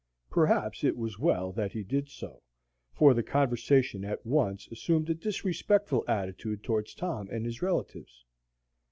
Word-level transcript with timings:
Perhaps 0.31 0.83
it 0.83 0.97
was 0.97 1.19
well 1.19 1.51
that 1.51 1.73
he 1.73 1.83
did 1.83 2.09
so, 2.09 2.41
for 2.91 3.13
the 3.13 3.21
conversation 3.21 4.03
at 4.03 4.25
once 4.25 4.67
assumed 4.71 5.11
a 5.11 5.13
disrespectful 5.13 6.03
attitude 6.07 6.63
toward 6.63 6.87
Tom 6.97 7.29
and 7.31 7.45
his 7.45 7.61
relatives. 7.61 8.25